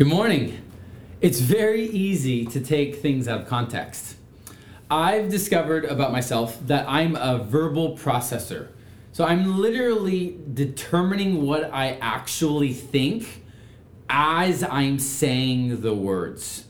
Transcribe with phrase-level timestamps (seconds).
[0.00, 0.62] Good morning.
[1.20, 4.16] It's very easy to take things out of context.
[4.90, 8.68] I've discovered about myself that I'm a verbal processor.
[9.12, 13.42] So I'm literally determining what I actually think
[14.08, 16.64] as I'm saying the words.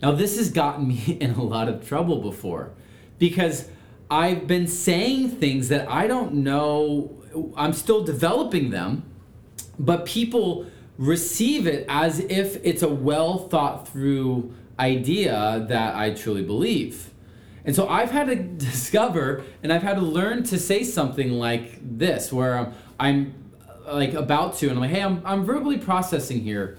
[0.00, 2.70] Now, this has gotten me in a lot of trouble before
[3.18, 3.68] because
[4.08, 7.10] I've been saying things that I don't know,
[7.56, 9.02] I'm still developing them,
[9.80, 10.66] but people
[10.98, 17.10] receive it as if it's a well thought through idea that I truly believe.
[17.64, 21.78] And so I've had to discover and I've had to learn to say something like
[21.98, 23.34] this, where I'm, I'm
[23.86, 26.78] uh, like about to, and I'm like, hey, I'm, I'm verbally processing here.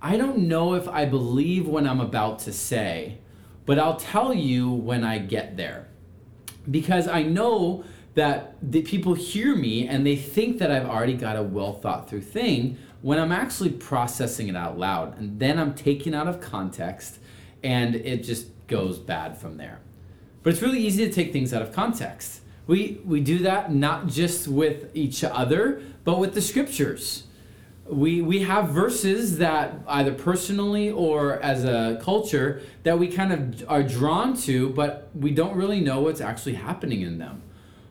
[0.00, 3.18] I don't know if I believe what I'm about to say,
[3.64, 5.88] but I'll tell you when I get there.
[6.70, 11.36] Because I know that the people hear me and they think that I've already got
[11.36, 15.18] a well thought through thing when I'm actually processing it out loud.
[15.18, 17.18] And then I'm taking out of context
[17.62, 19.80] and it just goes bad from there.
[20.42, 22.40] But it's really easy to take things out of context.
[22.66, 27.24] We, we do that not just with each other, but with the scriptures.
[27.88, 33.68] We, we have verses that either personally or as a culture that we kind of
[33.68, 37.42] are drawn to, but we don't really know what's actually happening in them.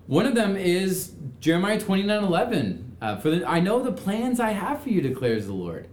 [0.08, 2.85] One of them is Jeremiah 29 11.
[3.02, 5.90] Uh, for the, I know the plans I have for you, declares the Lord.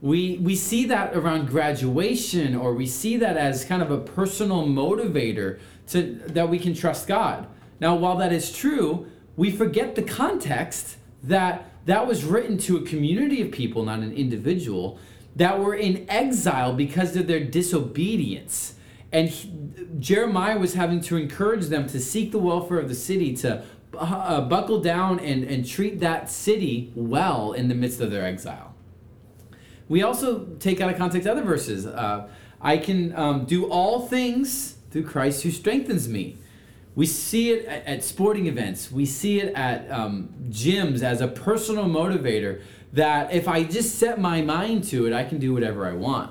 [0.00, 4.66] We, we see that around graduation, or we see that as kind of a personal
[4.66, 7.46] motivator to, that we can trust God.
[7.80, 12.82] Now, while that is true, we forget the context that that was written to a
[12.82, 14.98] community of people, not an individual,
[15.36, 18.74] that were in exile because of their disobedience
[19.14, 19.48] and he,
[20.00, 23.64] Jeremiah was having to encourage them to seek the welfare of the city, to
[23.98, 28.74] uh, buckle down and, and treat that city well in the midst of their exile.
[29.88, 31.86] We also take out of context other verses.
[31.86, 32.28] Uh,
[32.60, 36.36] I can um, do all things through Christ who strengthens me.
[36.94, 38.90] We see it at, at sporting events.
[38.90, 42.62] We see it at um, gyms as a personal motivator
[42.92, 46.30] that if I just set my mind to it, I can do whatever I want.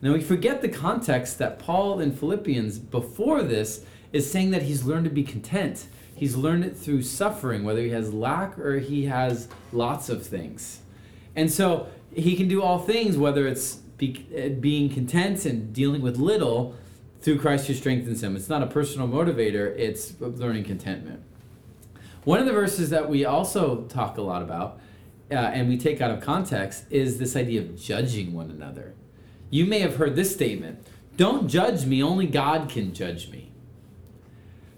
[0.00, 4.84] Now we forget the context that Paul in Philippians before this is saying that he's
[4.84, 5.86] learned to be content.
[6.14, 10.80] He's learned it through suffering, whether he has lack or he has lots of things.
[11.34, 16.02] And so he can do all things, whether it's be, uh, being content and dealing
[16.02, 16.74] with little
[17.20, 18.36] through Christ who strengthens him.
[18.36, 21.22] It's not a personal motivator, it's learning contentment.
[22.24, 24.80] One of the verses that we also talk a lot about
[25.30, 28.94] uh, and we take out of context is this idea of judging one another.
[29.50, 30.86] You may have heard this statement
[31.16, 33.52] Don't judge me, only God can judge me.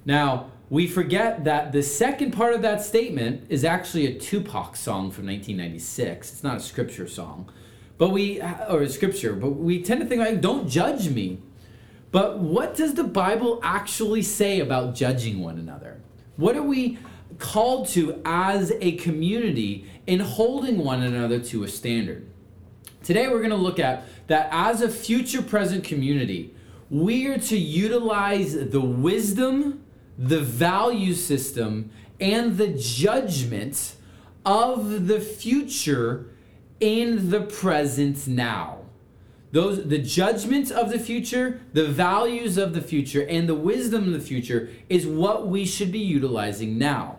[0.04, 5.12] Now, we forget that the second part of that statement is actually a Tupac song
[5.12, 6.32] from 1996.
[6.32, 7.48] It's not a scripture song,
[7.96, 11.40] but we, or scripture, but we tend to think like, don't judge me.
[12.10, 16.00] But what does the Bible actually say about judging one another?
[16.34, 16.98] What are we
[17.38, 22.28] called to as a community in holding one another to a standard?
[23.04, 26.52] Today we're going to look at that as a future present community,
[26.90, 29.83] we are to utilize the wisdom,
[30.18, 33.96] the value system, and the judgment
[34.44, 36.26] of the future
[36.80, 38.80] in the present now.
[39.52, 44.12] Those the judgment of the future, the values of the future, and the wisdom of
[44.12, 47.18] the future is what we should be utilizing now.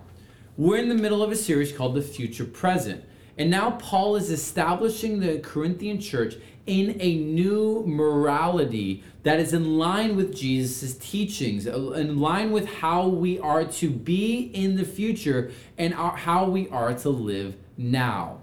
[0.57, 3.03] We're in the middle of a series called The Future Present.
[3.38, 6.35] And now Paul is establishing the Corinthian church
[6.66, 13.07] in a new morality that is in line with Jesus' teachings, in line with how
[13.07, 18.40] we are to be in the future and how we are to live now.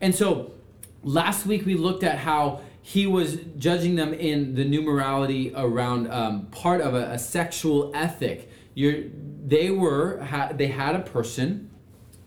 [0.00, 0.52] And so
[1.04, 6.10] last week we looked at how he was judging them in the new morality around
[6.10, 8.50] um, part of a, a sexual ethic.
[8.74, 9.04] You're,
[9.46, 11.70] they were ha, they had a person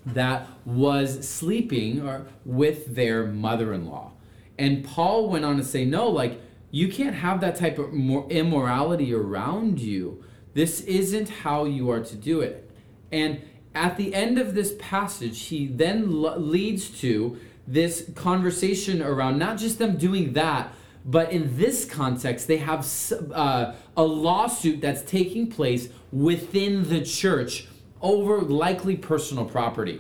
[0.06, 4.12] that was sleeping or with their mother-in-law.
[4.58, 6.42] And Paul went on to say, no, like
[6.72, 10.24] you can't have that type of immorality around you.
[10.54, 12.70] This isn't how you are to do it.
[13.12, 13.42] And
[13.74, 19.80] at the end of this passage, he then leads to this conversation around not just
[19.80, 22.88] them doing that, but in this context, they have
[23.34, 27.68] uh, a lawsuit that's taking place within the church
[28.06, 30.00] over likely personal property.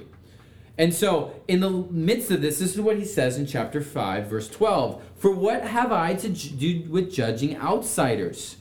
[0.77, 4.27] And so, in the midst of this, this is what he says in chapter 5,
[4.27, 5.01] verse 12.
[5.15, 8.57] For what have I to do with judging outsiders?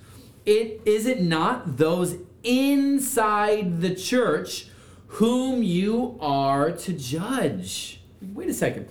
[0.47, 4.69] It is it not those inside the church
[5.09, 8.01] whom you are to judge?
[8.33, 8.89] Wait a second.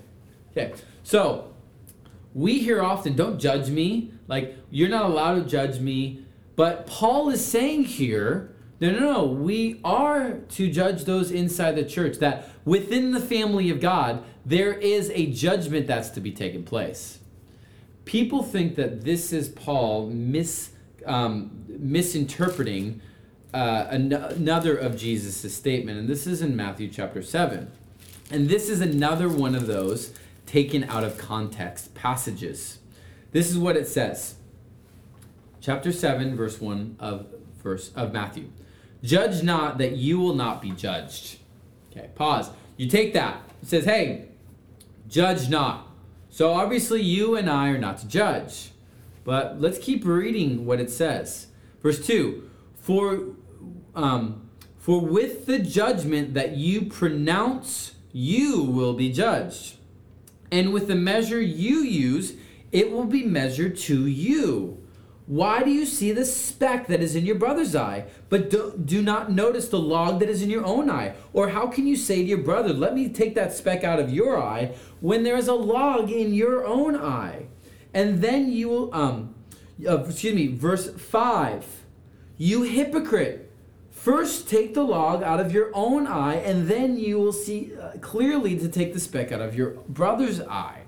[0.51, 0.73] Okay.
[1.03, 1.53] So,
[2.33, 4.13] we hear often, don't judge me.
[4.27, 6.25] Like, you're not allowed to judge me.
[6.55, 8.52] But Paul is saying here,
[8.83, 13.69] no, no, no, we are to judge those inside the church, that within the family
[13.69, 17.19] of God, there is a judgment that's to be taken place.
[18.03, 20.71] People think that this is Paul mis,
[21.05, 22.99] um, misinterpreting
[23.53, 27.71] uh, an- another of Jesus' statement, and this is in Matthew chapter 7.
[28.31, 30.13] And this is another one of those
[30.45, 32.79] taken out of context passages.
[33.31, 34.35] This is what it says.
[35.61, 37.27] Chapter 7 verse 1 of
[37.61, 38.49] verse of Matthew.
[39.03, 41.37] Judge not that you will not be judged.
[41.91, 42.49] Okay, pause.
[42.77, 43.41] You take that.
[43.61, 44.29] It says, "Hey,
[45.07, 45.89] judge not."
[46.29, 48.71] So obviously you and I are not to judge.
[49.23, 51.47] But let's keep reading what it says.
[51.81, 52.49] Verse 2.
[52.75, 53.25] For
[53.95, 59.77] um, for with the judgment that you pronounce, you will be judged.
[60.51, 62.33] And with the measure you use,
[62.71, 64.82] it will be measured to you.
[65.25, 69.01] Why do you see the speck that is in your brother's eye, but do, do
[69.01, 71.15] not notice the log that is in your own eye?
[71.31, 74.11] Or how can you say to your brother, Let me take that speck out of
[74.11, 77.47] your eye, when there is a log in your own eye?
[77.93, 79.33] And then you will, um,
[79.87, 81.65] uh, excuse me, verse 5.
[82.37, 83.49] You hypocrite.
[83.91, 87.91] First take the log out of your own eye, and then you will see uh,
[88.01, 90.82] clearly to take the speck out of your brother's eye.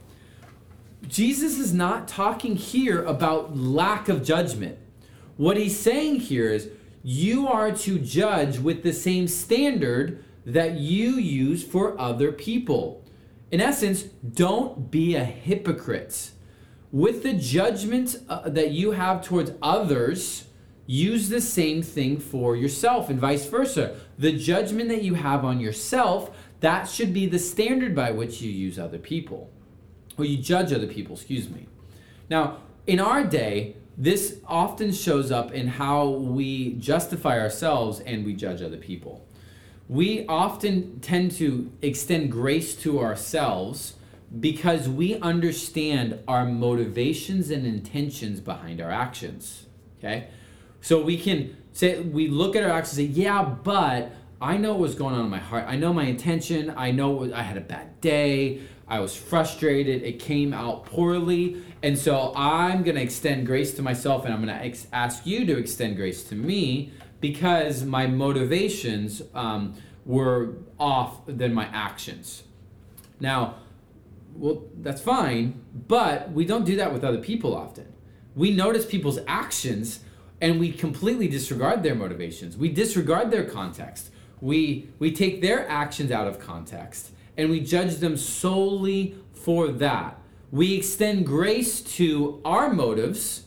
[1.08, 4.78] Jesus is not talking here about lack of judgment.
[5.38, 6.70] What he's saying here is
[7.04, 13.04] you are to judge with the same standard that you use for other people.
[13.52, 16.32] In essence, don't be a hypocrite.
[16.92, 20.46] With the judgment uh, that you have towards others,
[20.88, 23.98] use the same thing for yourself and vice versa.
[24.18, 28.50] The judgment that you have on yourself, that should be the standard by which you
[28.50, 29.52] use other people
[30.18, 31.68] or you judge other people, excuse me.
[32.30, 32.58] Now,
[32.88, 38.62] in our day, this often shows up in how we justify ourselves and we judge
[38.62, 39.26] other people.
[39.88, 43.96] We often tend to extend grace to ourselves
[44.40, 49.68] because we understand our motivations and intentions behind our actions.
[50.00, 50.28] Okay?
[50.82, 54.76] So we can say, we look at our actions and say, yeah, but I know
[54.76, 55.66] what's going on in my heart.
[55.68, 56.74] I know my intention.
[56.76, 58.62] I know I had a bad day.
[58.88, 60.04] I was frustrated.
[60.04, 61.64] It came out poorly.
[61.82, 65.26] And so I'm going to extend grace to myself and I'm going to ex- ask
[65.26, 72.44] you to extend grace to me because my motivations um, were off than my actions.
[73.20, 73.56] Now,
[74.36, 77.92] well, that's fine, but we don't do that with other people often.
[78.36, 80.02] We notice people's actions
[80.42, 82.58] and we completely disregard their motivations.
[82.58, 84.12] We disregard their context.
[84.42, 90.20] We, we take their actions out of context and we judge them solely for that.
[90.52, 93.44] We extend grace to our motives,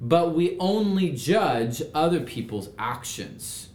[0.00, 3.68] but we only judge other people's actions.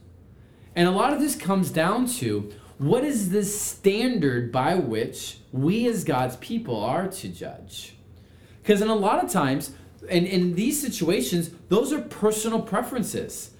[0.75, 5.87] And a lot of this comes down to what is the standard by which we
[5.87, 7.95] as God's people are to judge?
[8.61, 9.71] Because in a lot of times,
[10.09, 13.51] and in these situations, those are personal preferences.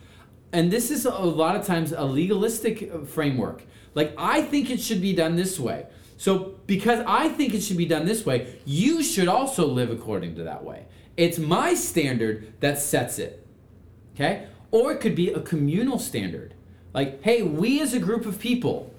[0.52, 3.64] And this is a lot of times a legalistic uh, framework.
[3.96, 5.86] Like, I think it should be done this way.
[6.18, 10.36] So, because I think it should be done this way, you should also live according
[10.36, 10.86] to that way.
[11.18, 13.46] It's my standard that sets it.
[14.16, 14.48] Okay?
[14.72, 16.54] Or it could be a communal standard.
[16.94, 18.94] Like, hey, we as a group of people,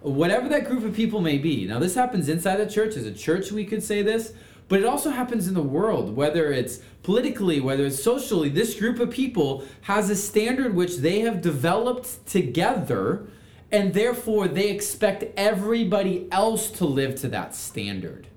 [0.00, 1.66] whatever that group of people may be.
[1.66, 2.96] Now, this happens inside the church.
[2.96, 4.32] As a church, we could say this,
[4.68, 8.48] but it also happens in the world, whether it's politically, whether it's socially.
[8.48, 13.26] This group of people has a standard which they have developed together
[13.72, 18.28] and therefore they expect everybody else to live to that standard.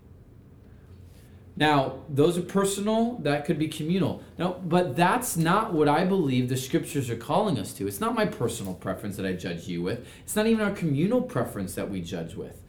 [1.58, 4.22] Now, those are personal, that could be communal.
[4.38, 7.88] No, but that's not what I believe the scriptures are calling us to.
[7.88, 10.06] It's not my personal preference that I judge you with.
[10.24, 12.62] It's not even our communal preference that we judge with.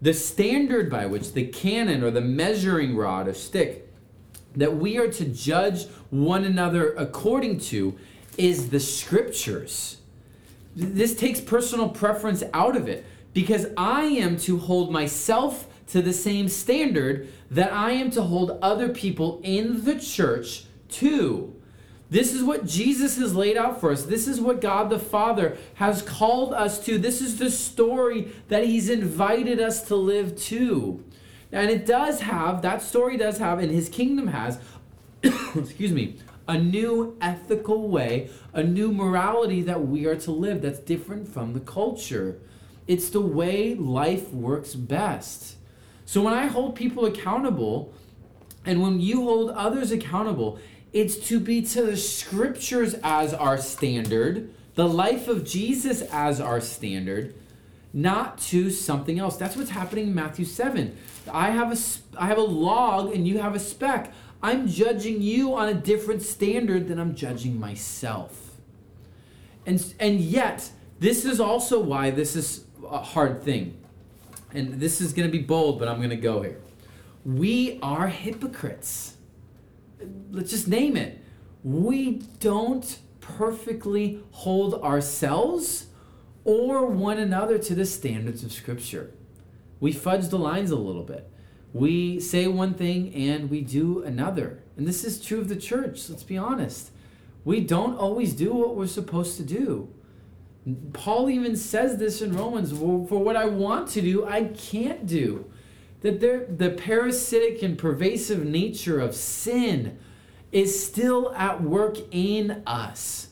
[0.00, 3.92] The standard by which the canon or the measuring rod or stick
[4.54, 7.98] that we are to judge one another according to
[8.36, 9.98] is the scriptures
[10.78, 13.04] this takes personal preference out of it
[13.34, 18.58] because I am to hold myself to the same standard that I am to hold
[18.62, 21.54] other people in the church to.
[22.10, 24.04] This is what Jesus has laid out for us.
[24.04, 26.96] This is what God the Father has called us to.
[26.96, 31.04] This is the story that He's invited us to live to.
[31.50, 34.58] And it does have, that story does have, and His kingdom has,
[35.22, 36.18] excuse me,
[36.48, 41.52] a new ethical way, a new morality that we are to live that's different from
[41.54, 42.40] the culture.
[42.88, 45.56] It's the way life works best.
[46.06, 47.92] So when I hold people accountable
[48.64, 50.58] And when you hold others accountable,
[50.92, 56.60] it's to be to the scriptures as our standard, the life of Jesus as our
[56.60, 57.34] standard,
[57.92, 59.36] not to something else.
[59.36, 60.96] That's what's happening in Matthew 7.
[61.32, 61.78] I have a
[62.22, 64.12] I have a log and you have a speck.
[64.42, 68.56] I'm judging you on a different standard than I'm judging myself.
[69.66, 73.76] And and yet, this is also why this is a hard thing.
[74.52, 76.60] And this is going to be bold, but I'm going to go here.
[77.24, 79.16] We are hypocrites.
[80.30, 81.22] Let's just name it.
[81.62, 85.86] We don't perfectly hold ourselves
[86.44, 89.12] or one another to the standards of Scripture.
[89.80, 91.30] We fudge the lines a little bit.
[91.72, 94.60] We say one thing and we do another.
[94.76, 96.90] And this is true of the church, let's be honest.
[97.44, 99.88] We don't always do what we're supposed to do.
[100.92, 105.50] Paul even says this in Romans for what I want to do, I can't do.
[106.00, 109.98] That the parasitic and pervasive nature of sin
[110.52, 113.28] is still at work in us.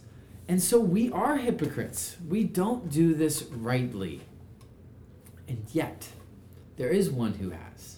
[0.49, 2.16] And so we are hypocrites.
[2.28, 4.23] We don't do this rightly.
[5.49, 6.09] And yet,
[6.76, 7.96] there is one who has.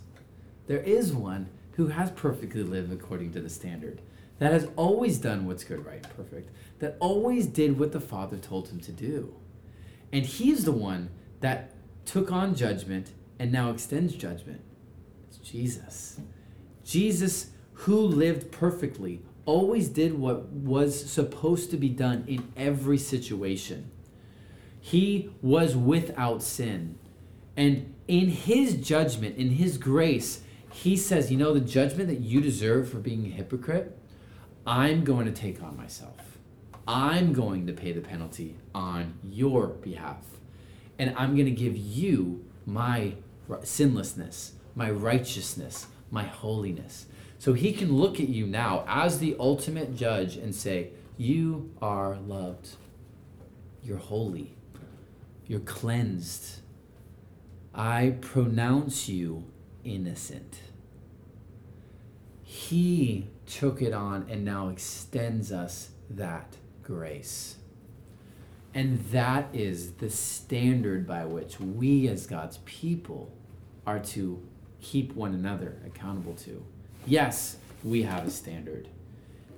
[0.69, 4.01] There is one who has perfectly lived according to the standard,
[4.39, 8.69] that has always done what's good, right, perfect, that always did what the Father told
[8.69, 9.35] him to do.
[10.13, 11.11] And he's the one
[11.41, 11.71] that
[12.05, 14.61] took on judgment and now extends judgment.
[15.29, 16.21] It's Jesus.
[16.85, 23.91] Jesus, who lived perfectly, always did what was supposed to be done in every situation.
[24.81, 26.99] He was without sin.
[27.57, 32.41] And in his judgment, in his grace, he says, You know, the judgment that you
[32.41, 33.97] deserve for being a hypocrite,
[34.67, 36.39] I'm going to take on myself.
[36.87, 40.25] I'm going to pay the penalty on your behalf.
[40.99, 43.15] And I'm going to give you my
[43.63, 47.07] sinlessness, my righteousness, my holiness.
[47.39, 52.17] So he can look at you now as the ultimate judge and say, You are
[52.17, 52.71] loved.
[53.83, 54.55] You're holy.
[55.47, 56.61] You're cleansed.
[57.75, 59.45] I pronounce you
[59.88, 60.61] innocent.
[62.45, 67.57] He took it on and now extends us that grace.
[68.75, 73.33] And that is the standard by which we, as God's people,
[73.87, 74.47] are to
[74.80, 76.64] keep one another accountable to.
[77.07, 78.88] Yes, we have a standard.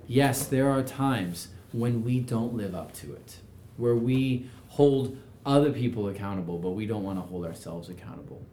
[0.07, 3.37] Yes, there are times when we don't live up to it,
[3.77, 8.45] where we hold other people accountable, but we don't want to hold ourselves accountable.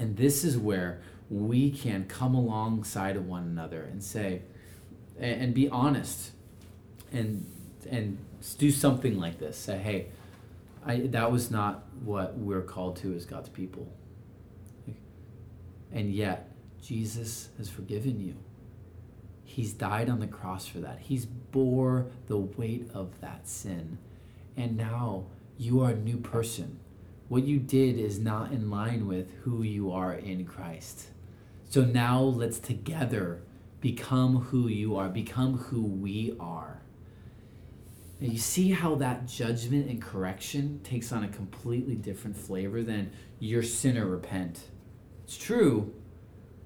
[0.00, 4.42] And this is where we can come alongside of one another and say,
[5.20, 6.32] and be honest
[7.12, 7.46] and
[7.88, 8.18] and
[8.58, 9.58] do something like this.
[9.58, 10.06] Say, hey,
[10.84, 13.92] I, that was not what we're called to as God's people.
[15.92, 16.50] And yet,
[16.82, 18.36] Jesus has forgiven you.
[19.44, 21.00] He's died on the cross for that.
[21.00, 23.98] He's bore the weight of that sin.
[24.56, 25.24] And now
[25.58, 26.78] you are a new person.
[27.30, 31.10] What you did is not in line with who you are in Christ.
[31.68, 33.42] So now let's together
[33.80, 36.82] become who you are, become who we are.
[38.20, 43.12] And you see how that judgment and correction takes on a completely different flavor than
[43.38, 44.62] your sinner repent.
[45.22, 45.94] It's true,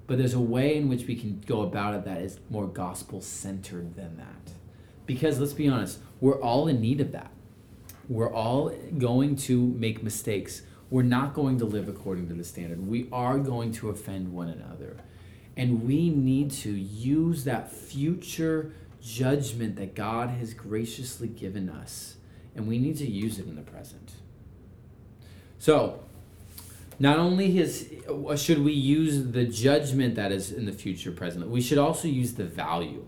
[0.06, 3.20] but there's a way in which we can go about it that is more gospel
[3.20, 4.54] centered than that.
[5.04, 7.32] Because let's be honest, we're all in need of that.
[8.08, 10.62] We're all going to make mistakes.
[10.90, 12.86] We're not going to live according to the standard.
[12.86, 14.96] We are going to offend one another.
[15.56, 18.72] And we need to use that future
[19.04, 22.16] judgment that God has graciously given us,
[22.56, 24.12] and we need to use it in the present.
[25.58, 26.00] So,
[26.98, 27.92] not only is,
[28.36, 32.34] should we use the judgment that is in the future present, we should also use
[32.34, 33.04] the value.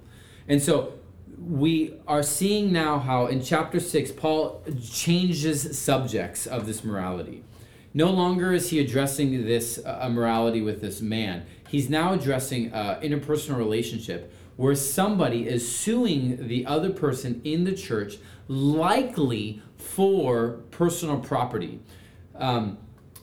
[0.48, 0.94] And so,
[1.38, 7.44] we are seeing now how in chapter 6, Paul changes subjects of this morality.
[7.92, 11.46] No longer is he addressing this uh, morality with this man.
[11.68, 17.74] He's now addressing uh, interpersonal relationship where somebody is suing the other person in the
[17.74, 18.16] church,
[18.48, 21.80] likely for personal property.
[22.34, 22.78] Um,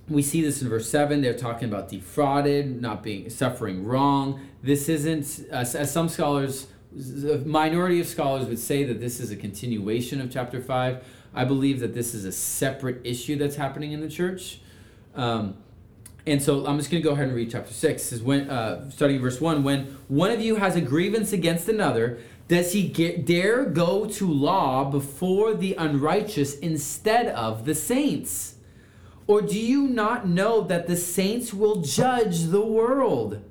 [0.10, 4.90] we see this in verse 7 they're talking about defrauded not being suffering wrong this
[4.90, 10.22] isn't as some scholars a minority of scholars would say that this is a continuation
[10.22, 14.10] of chapter 5 i believe that this is a separate issue that's happening in the
[14.10, 14.60] church
[15.16, 15.56] um,
[16.26, 18.12] and so I'm just going to go ahead and read chapter 6.
[18.14, 22.20] Is when, uh, starting verse 1 When one of you has a grievance against another,
[22.48, 28.56] does he get, dare go to law before the unrighteous instead of the saints?
[29.28, 33.42] Or do you not know that the saints will judge the world?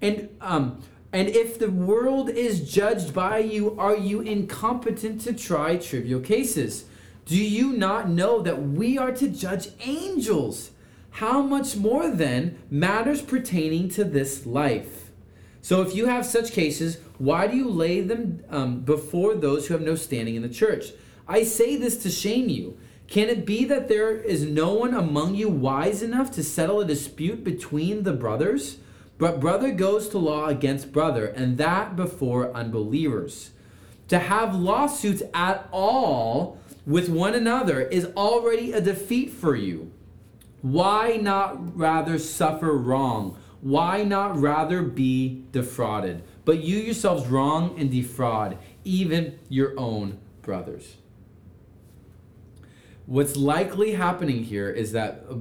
[0.00, 0.82] And um,
[1.12, 6.84] And if the world is judged by you, are you incompetent to try trivial cases?
[7.26, 10.70] Do you not know that we are to judge angels?
[11.10, 15.10] How much more then matters pertaining to this life?
[15.62, 19.74] So if you have such cases, why do you lay them um, before those who
[19.74, 20.92] have no standing in the church?
[21.28, 22.78] I say this to shame you.
[23.08, 26.84] Can it be that there is no one among you wise enough to settle a
[26.84, 28.78] dispute between the brothers?
[29.20, 33.50] But brother goes to law against brother, and that before unbelievers.
[34.08, 39.92] To have lawsuits at all with one another is already a defeat for you.
[40.62, 43.38] Why not rather suffer wrong?
[43.60, 46.24] Why not rather be defrauded?
[46.46, 50.96] But you yourselves wrong and defraud, even your own brothers.
[53.04, 55.34] What's likely happening here is that uh,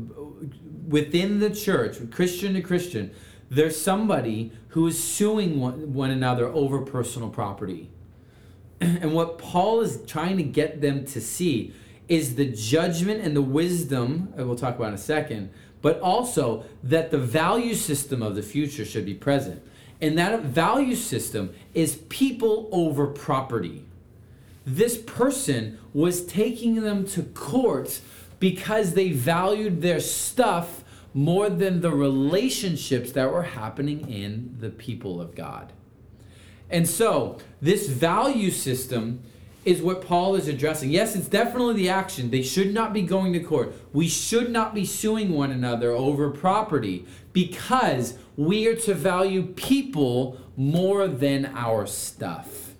[0.87, 3.11] within the church, Christian to Christian,
[3.49, 7.89] there's somebody who is suing one, one another over personal property.
[8.81, 11.73] And what Paul is trying to get them to see
[12.07, 15.51] is the judgment and the wisdom, we'll talk about in a second,
[15.81, 19.61] but also that the value system of the future should be present.
[20.01, 23.85] And that value system is people over property.
[24.65, 27.99] This person was taking them to court
[28.39, 30.78] because they valued their stuff
[31.13, 35.73] more than the relationships that were happening in the people of God.
[36.69, 39.23] And so, this value system
[39.65, 40.89] is what Paul is addressing.
[40.89, 42.29] Yes, it's definitely the action.
[42.29, 43.73] They should not be going to court.
[43.91, 50.39] We should not be suing one another over property because we are to value people
[50.55, 52.73] more than our stuff.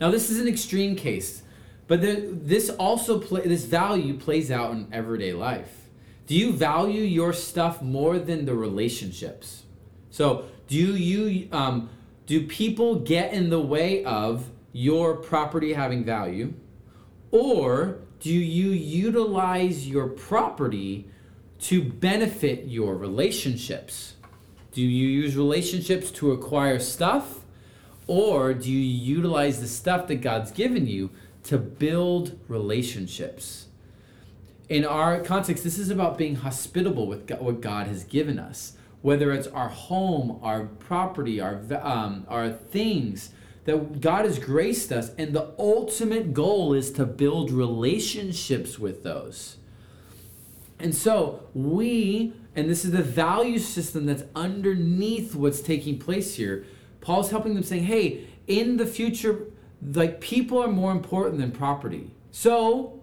[0.00, 1.42] Now, this is an extreme case,
[1.86, 5.83] but this also play, this value plays out in everyday life.
[6.26, 9.64] Do you value your stuff more than the relationships?
[10.10, 11.90] So, do you um,
[12.26, 16.54] do people get in the way of your property having value,
[17.30, 21.08] or do you utilize your property
[21.60, 24.14] to benefit your relationships?
[24.72, 27.40] Do you use relationships to acquire stuff,
[28.06, 31.10] or do you utilize the stuff that God's given you
[31.44, 33.66] to build relationships?
[34.68, 39.32] In our context, this is about being hospitable with what God has given us, whether
[39.32, 43.30] it's our home, our property, our um, our things
[43.64, 49.56] that God has graced us, and the ultimate goal is to build relationships with those.
[50.78, 56.66] And so we, and this is the value system that's underneath what's taking place here.
[57.00, 59.46] Paul's helping them saying, hey, in the future,
[59.82, 62.10] like people are more important than property.
[62.32, 63.02] So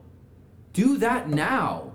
[0.74, 1.94] do that now.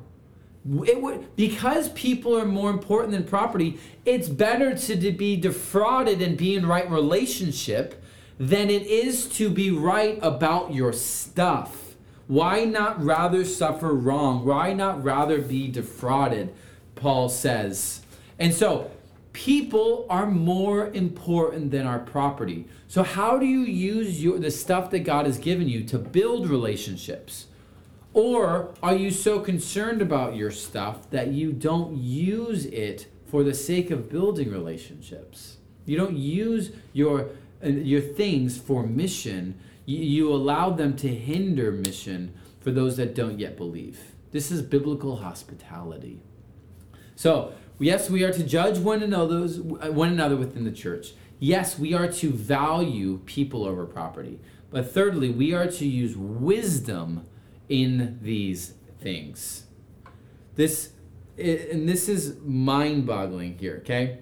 [0.86, 3.78] It would because people are more important than property.
[4.04, 8.02] It's better to be defrauded and be in right relationship
[8.38, 11.94] than it is to be right about your stuff.
[12.26, 14.44] Why not rather suffer wrong?
[14.44, 16.52] Why not rather be defrauded?
[16.96, 18.02] Paul says.
[18.38, 18.90] And so,
[19.32, 22.66] people are more important than our property.
[22.88, 26.48] So, how do you use your, the stuff that God has given you to build
[26.48, 27.46] relationships?
[28.16, 33.52] Or are you so concerned about your stuff that you don't use it for the
[33.52, 35.58] sake of building relationships?
[35.84, 37.28] You don't use your
[37.62, 39.60] uh, your things for mission.
[39.84, 44.14] You, you allow them to hinder mission for those that don't yet believe.
[44.30, 46.22] This is biblical hospitality.
[47.16, 51.12] So, yes, we are to judge one another, one another within the church.
[51.38, 54.40] Yes, we are to value people over property.
[54.70, 57.26] But thirdly, we are to use wisdom
[57.68, 59.64] in these things.
[60.54, 60.92] This
[61.38, 64.20] and this is mind-boggling here, okay?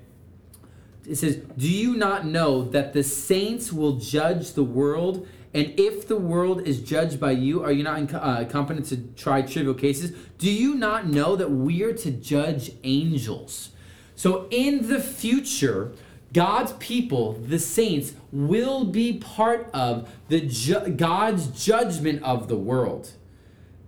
[1.06, 5.26] It says, "Do you not know that the saints will judge the world?
[5.52, 9.40] And if the world is judged by you, are you not uh, competent to try
[9.42, 10.10] trivial cases?
[10.36, 13.70] Do you not know that we are to judge angels?
[14.16, 15.92] So in the future,
[16.32, 23.12] God's people, the saints, will be part of the ju- God's judgment of the world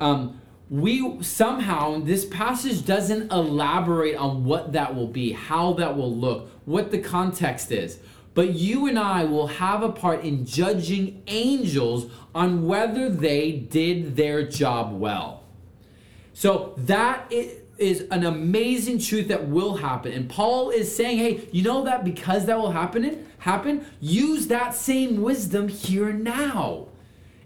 [0.01, 6.15] um, we somehow this passage doesn't elaborate on what that will be, how that will
[6.15, 7.99] look, what the context is.
[8.35, 14.17] But you and I will have a part in judging angels on whether they did
[14.17, 15.45] their job well.
[16.35, 17.33] So that
[17.79, 20.13] is an amazing truth that will happen.
[20.13, 24.75] And Paul is saying, hey, you know that because that will happen, happen, use that
[24.75, 26.89] same wisdom here now.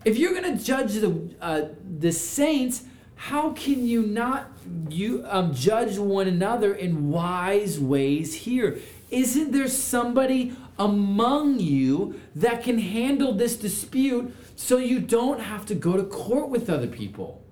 [0.04, 1.62] If you're going to judge the uh,
[1.98, 2.84] the saints,
[3.16, 4.50] how can you not
[4.88, 8.78] you um, judge one another in wise ways here?
[9.10, 15.74] Isn't there somebody among you that can handle this dispute so you don't have to
[15.74, 17.42] go to court with other people.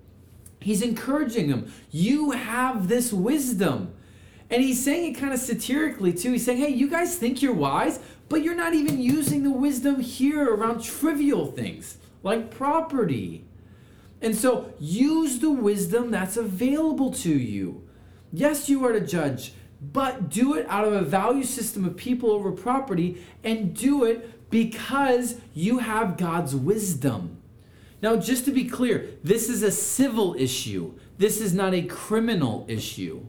[0.59, 1.71] He's encouraging them.
[1.91, 3.93] You have this wisdom.
[4.49, 6.31] And he's saying it kind of satirically too.
[6.31, 9.99] He's saying, hey, you guys think you're wise, but you're not even using the wisdom
[9.99, 13.45] here around trivial things like property.
[14.21, 17.87] And so use the wisdom that's available to you.
[18.31, 22.31] Yes, you are to judge, but do it out of a value system of people
[22.31, 27.37] over property and do it because you have God's wisdom.
[28.01, 30.93] Now, just to be clear, this is a civil issue.
[31.17, 33.25] This is not a criminal issue.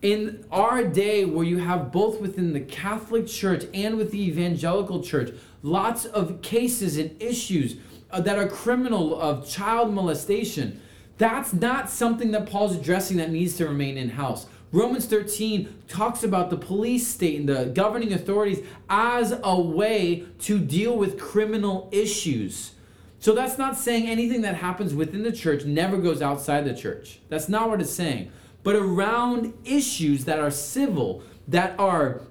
[0.00, 5.02] In our day, where you have both within the Catholic Church and with the Evangelical
[5.02, 7.76] Church, lots of cases and issues
[8.12, 10.80] uh, that are criminal of child molestation,
[11.18, 14.46] that's not something that Paul's addressing that needs to remain in house.
[14.72, 20.58] Romans 13 talks about the police state and the governing authorities as a way to
[20.58, 22.72] deal with criminal issues.
[23.18, 27.20] So that's not saying anything that happens within the church never goes outside the church.
[27.28, 28.32] That's not what it's saying.
[28.62, 32.22] But around issues that are civil, that are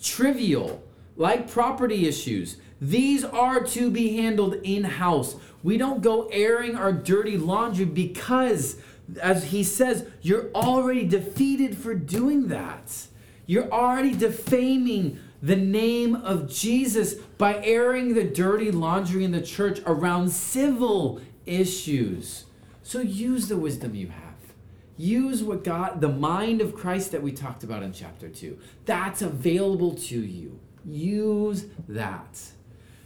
[0.00, 0.82] trivial,
[1.16, 5.36] like property issues, these are to be handled in house.
[5.62, 8.76] We don't go airing our dirty laundry because
[9.20, 13.06] as he says, you're already defeated for doing that.
[13.46, 19.80] You're already defaming the name of Jesus by airing the dirty laundry in the church
[19.86, 22.44] around civil issues.
[22.82, 24.30] So use the wisdom you have.
[24.96, 28.58] Use what God, the mind of Christ that we talked about in chapter 2.
[28.84, 30.60] That's available to you.
[30.84, 32.38] Use that.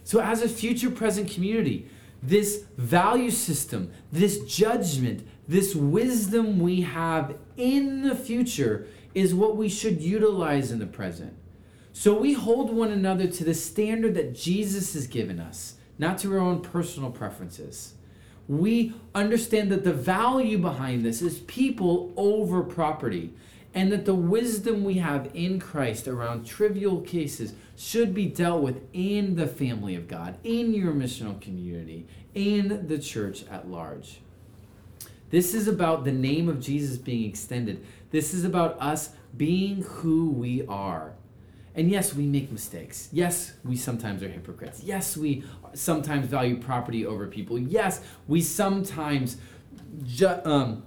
[0.05, 1.89] So, as a future present community,
[2.23, 9.67] this value system, this judgment, this wisdom we have in the future is what we
[9.67, 11.35] should utilize in the present.
[11.93, 16.33] So we hold one another to the standard that Jesus has given us, not to
[16.33, 17.93] our own personal preferences.
[18.47, 23.33] We understand that the value behind this is people over property,
[23.73, 28.81] and that the wisdom we have in Christ around trivial cases should be dealt with
[28.93, 34.21] in the family of God, in your missional community, in the church at large.
[35.29, 37.85] This is about the name of Jesus being extended.
[38.11, 41.13] This is about us being who we are.
[41.73, 43.09] And yes, we make mistakes.
[43.11, 44.81] Yes, we sometimes are hypocrites.
[44.83, 47.59] Yes, we sometimes value property over people.
[47.59, 49.37] Yes, we sometimes
[50.05, 50.83] ju- um,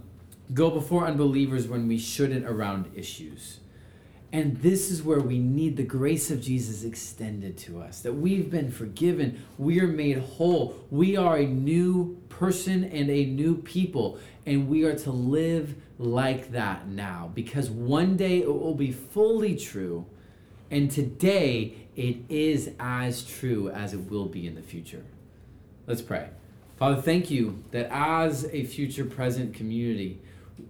[0.54, 3.58] go before unbelievers when we shouldn't around issues.
[4.30, 8.50] And this is where we need the grace of Jesus extended to us that we've
[8.50, 14.18] been forgiven, we are made whole, we are a new person and a new people,
[14.44, 19.56] and we are to live like that now because one day it will be fully
[19.56, 20.04] true,
[20.70, 25.04] and today it is as true as it will be in the future.
[25.86, 26.28] Let's pray.
[26.76, 30.20] Father, thank you that as a future present community,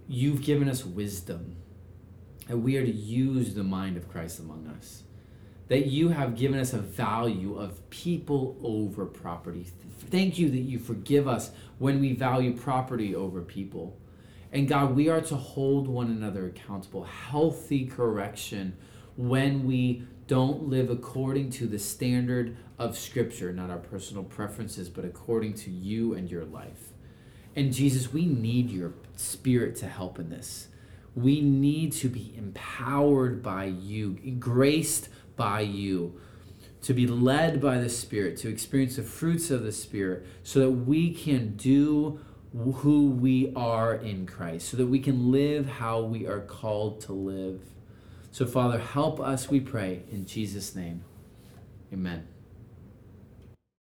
[0.08, 1.56] you've given us wisdom
[2.48, 5.02] and we are to use the mind of Christ among us.
[5.68, 9.66] That you have given us a value of people over property.
[10.10, 13.98] Thank you that you forgive us when we value property over people.
[14.50, 17.04] And God, we are to hold one another accountable.
[17.04, 18.76] Healthy correction
[19.16, 25.04] when we don't live according to the standard of Scripture, not our personal preferences, but
[25.04, 26.92] according to you and your life.
[27.56, 30.68] And Jesus, we need your spirit to help in this.
[31.14, 36.20] We need to be empowered by you, graced by you,
[36.82, 40.70] to be led by the Spirit, to experience the fruits of the Spirit, so that
[40.70, 42.20] we can do
[42.52, 47.12] who we are in Christ, so that we can live how we are called to
[47.12, 47.60] live.
[48.30, 51.04] So, Father, help us, we pray, in Jesus' name.
[51.92, 52.26] Amen.